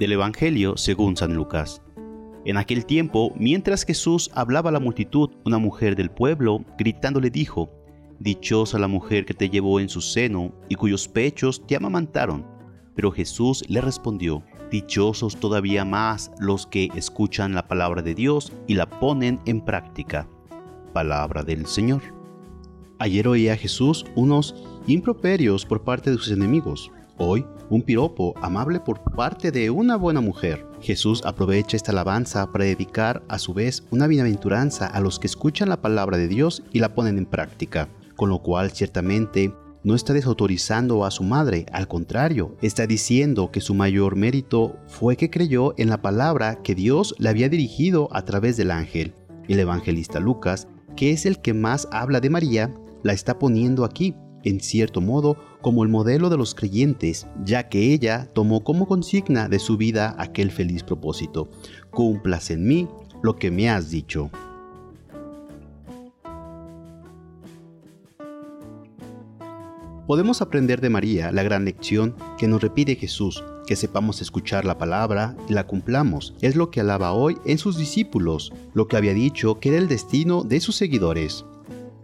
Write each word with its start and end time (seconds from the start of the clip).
Evangelio 0.00 0.76
según 0.76 1.16
San 1.16 1.34
Lucas. 1.34 1.82
En 2.46 2.56
aquel 2.56 2.86
tiempo, 2.86 3.34
mientras 3.36 3.84
Jesús 3.84 4.30
hablaba 4.34 4.70
a 4.70 4.72
la 4.72 4.80
multitud, 4.80 5.30
una 5.44 5.58
mujer 5.58 5.94
del 5.94 6.10
pueblo, 6.10 6.64
gritando, 6.78 7.20
le 7.20 7.28
dijo, 7.28 7.70
Dichosa 8.18 8.78
la 8.78 8.88
mujer 8.88 9.26
que 9.26 9.34
te 9.34 9.50
llevó 9.50 9.80
en 9.80 9.88
su 9.88 10.00
seno 10.00 10.52
y 10.68 10.74
cuyos 10.74 11.06
pechos 11.06 11.66
te 11.66 11.76
amamantaron. 11.76 12.46
Pero 12.94 13.12
Jesús 13.12 13.62
le 13.68 13.80
respondió, 13.80 14.42
Dichosos 14.70 15.36
todavía 15.36 15.84
más 15.84 16.30
los 16.38 16.66
que 16.66 16.88
escuchan 16.94 17.54
la 17.54 17.68
palabra 17.68 18.02
de 18.02 18.14
Dios 18.14 18.52
y 18.66 18.74
la 18.74 18.88
ponen 18.88 19.40
en 19.44 19.60
práctica. 19.60 20.28
Palabra 20.92 21.42
del 21.42 21.66
Señor. 21.66 22.02
Ayer 22.98 23.26
oía 23.28 23.56
Jesús 23.56 24.04
unos 24.14 24.54
improperios 24.86 25.64
por 25.64 25.82
parte 25.82 26.10
de 26.10 26.16
sus 26.16 26.30
enemigos. 26.30 26.90
Hoy, 27.22 27.44
un 27.68 27.82
piropo 27.82 28.32
amable 28.40 28.80
por 28.80 29.02
parte 29.14 29.52
de 29.52 29.68
una 29.68 29.96
buena 29.96 30.22
mujer. 30.22 30.64
Jesús 30.80 31.20
aprovecha 31.26 31.76
esta 31.76 31.92
alabanza 31.92 32.50
para 32.50 32.64
dedicar 32.64 33.22
a 33.28 33.38
su 33.38 33.52
vez 33.52 33.84
una 33.90 34.06
bienaventuranza 34.06 34.86
a 34.86 35.00
los 35.00 35.18
que 35.18 35.26
escuchan 35.26 35.68
la 35.68 35.82
palabra 35.82 36.16
de 36.16 36.28
Dios 36.28 36.62
y 36.72 36.78
la 36.78 36.94
ponen 36.94 37.18
en 37.18 37.26
práctica, 37.26 37.90
con 38.16 38.30
lo 38.30 38.38
cual 38.38 38.70
ciertamente 38.70 39.52
no 39.84 39.94
está 39.94 40.14
desautorizando 40.14 41.04
a 41.04 41.10
su 41.10 41.22
madre, 41.22 41.66
al 41.72 41.88
contrario, 41.88 42.56
está 42.62 42.86
diciendo 42.86 43.50
que 43.50 43.60
su 43.60 43.74
mayor 43.74 44.16
mérito 44.16 44.78
fue 44.86 45.18
que 45.18 45.28
creyó 45.28 45.74
en 45.76 45.90
la 45.90 46.00
palabra 46.00 46.62
que 46.62 46.74
Dios 46.74 47.14
le 47.18 47.28
había 47.28 47.50
dirigido 47.50 48.08
a 48.12 48.24
través 48.24 48.56
del 48.56 48.70
ángel. 48.70 49.12
El 49.46 49.60
evangelista 49.60 50.20
Lucas, 50.20 50.68
que 50.96 51.10
es 51.10 51.26
el 51.26 51.42
que 51.42 51.52
más 51.52 51.86
habla 51.92 52.20
de 52.20 52.30
María, 52.30 52.74
la 53.02 53.12
está 53.12 53.38
poniendo 53.38 53.84
aquí 53.84 54.14
en 54.44 54.60
cierto 54.60 55.00
modo, 55.00 55.36
como 55.60 55.82
el 55.82 55.88
modelo 55.88 56.30
de 56.30 56.36
los 56.36 56.54
creyentes, 56.54 57.26
ya 57.44 57.68
que 57.68 57.92
ella 57.92 58.28
tomó 58.32 58.64
como 58.64 58.86
consigna 58.86 59.48
de 59.48 59.58
su 59.58 59.76
vida 59.76 60.14
aquel 60.18 60.50
feliz 60.50 60.82
propósito. 60.82 61.48
Cumplas 61.90 62.50
en 62.50 62.66
mí 62.66 62.88
lo 63.22 63.36
que 63.36 63.50
me 63.50 63.68
has 63.68 63.90
dicho. 63.90 64.30
Podemos 70.06 70.42
aprender 70.42 70.80
de 70.80 70.90
María 70.90 71.30
la 71.30 71.44
gran 71.44 71.64
lección 71.64 72.16
que 72.36 72.48
nos 72.48 72.60
repite 72.60 72.96
Jesús, 72.96 73.44
que 73.64 73.76
sepamos 73.76 74.20
escuchar 74.20 74.64
la 74.64 74.76
palabra 74.76 75.36
y 75.48 75.52
la 75.52 75.68
cumplamos. 75.68 76.34
Es 76.40 76.56
lo 76.56 76.72
que 76.72 76.80
alaba 76.80 77.12
hoy 77.12 77.38
en 77.44 77.58
sus 77.58 77.76
discípulos, 77.76 78.52
lo 78.74 78.88
que 78.88 78.96
había 78.96 79.14
dicho 79.14 79.60
que 79.60 79.68
era 79.68 79.78
el 79.78 79.86
destino 79.86 80.42
de 80.42 80.58
sus 80.58 80.74
seguidores 80.74 81.44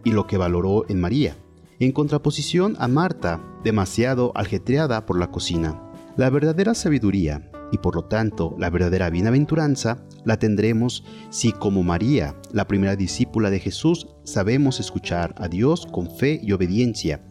y 0.05 0.11
lo 0.11 0.25
que 0.25 0.37
valoró 0.37 0.85
en 0.87 1.01
María 1.01 1.35
en 1.79 1.91
contraposición 1.91 2.75
a 2.79 2.87
Marta, 2.87 3.41
demasiado 3.63 4.31
aljetreada 4.35 5.05
por 5.05 5.19
la 5.19 5.29
cocina. 5.29 5.81
La 6.15 6.29
verdadera 6.31 6.73
sabiduría, 6.73 7.51
y 7.71 7.77
por 7.77 7.95
lo 7.95 8.05
tanto 8.05 8.55
la 8.57 8.69
verdadera 8.69 9.09
bienaventuranza, 9.09 10.03
la 10.25 10.39
tendremos 10.39 11.03
si 11.29 11.51
como 11.51 11.83
María, 11.83 12.35
la 12.51 12.65
primera 12.65 12.95
discípula 12.95 13.51
de 13.51 13.59
Jesús, 13.59 14.07
sabemos 14.23 14.79
escuchar 14.79 15.35
a 15.37 15.47
Dios 15.47 15.85
con 15.85 16.09
fe 16.09 16.39
y 16.41 16.51
obediencia. 16.51 17.23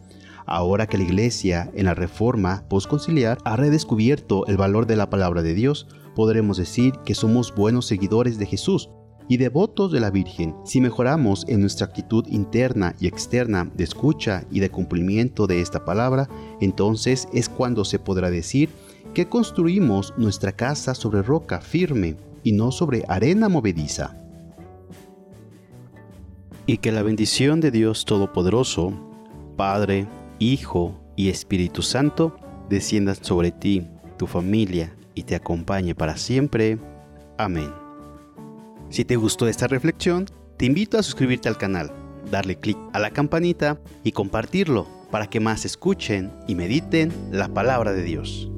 Ahora 0.47 0.87
que 0.87 0.99
la 0.99 1.05
Iglesia, 1.05 1.73
en 1.75 1.87
la 1.87 1.95
Reforma 1.95 2.69
postconciliar, 2.69 3.39
ha 3.45 3.57
redescubierto 3.57 4.47
el 4.47 4.57
valor 4.57 4.87
de 4.87 4.95
la 4.95 5.11
palabra 5.11 5.43
de 5.43 5.55
Dios, 5.55 5.89
podremos 6.15 6.57
decir 6.57 6.95
que 7.05 7.17
somos 7.17 7.53
buenos 7.53 7.87
seguidores 7.87 8.39
de 8.39 8.47
Jesús, 8.47 8.91
y 9.29 9.37
devotos 9.39 9.93
de 9.93 10.01
la 10.01 10.11
Virgen, 10.11 10.55
si 10.65 10.81
mejoramos 10.81 11.45
en 11.49 11.61
nuestra 11.61 11.87
actitud 11.87 12.27
interna 12.29 12.95
y 13.01 13.07
externa 13.07 13.71
de 13.75 13.85
escucha 13.85 14.45
y 14.51 14.61
de 14.61 14.71
cumplimiento 14.71 15.47
de 15.47 15.61
esta 15.61 15.85
palabra, 15.85 16.29
entonces 16.61 17.29
es 17.33 17.49
cuando 17.49 17.85
se 17.85 17.99
podrá 17.99 18.31
decir 18.31 18.71
que 19.15 19.29
construimos 19.29 20.15
nuestra 20.17 20.53
casa 20.53 20.95
sobre 20.95 21.23
roca 21.23 21.61
firme 21.61 22.17
y 22.43 22.53
no 22.53 22.71
sobre 22.71 23.05
arena 23.09 23.49
movediza. 23.49 24.17
Y 26.67 26.79
que 26.79 26.93
la 26.93 27.03
bendición 27.03 27.61
de 27.61 27.71
Dios 27.71 28.05
Todopoderoso, 28.05 28.93
Padre, 29.57 30.07
Hijo 30.39 31.01
y 31.17 31.31
Espíritu 31.31 31.83
Santo, 31.83 32.37
descienda 32.69 33.15
sobre 33.15 33.53
ti, 33.53 33.89
tu 34.17 34.27
familia 34.27 34.95
y 35.15 35.23
te 35.23 35.35
acompañe 35.35 35.95
para 35.95 36.17
siempre. 36.17 36.79
Amén. 37.39 37.86
Si 38.97 39.05
te 39.05 39.17
gustó 39.17 39.47
esta 39.47 39.67
reflexión, 39.67 40.25
te 40.57 40.65
invito 40.65 40.97
a 40.97 41.03
suscribirte 41.03 41.51
al 41.51 41.59
canal, 41.59 41.93
darle 42.31 42.59
clic 42.59 42.79
a 42.95 42.99
la 42.99 43.11
campanita 43.11 43.79
y 44.05 44.13
compartirlo 44.13 44.89
para 45.11 45.27
que 45.27 45.39
más 45.39 45.67
escuchen 45.67 46.33
y 46.49 46.55
mediten 46.55 47.13
la 47.31 47.49
palabra 47.49 47.93
de 47.93 48.03
Dios. 48.03 48.51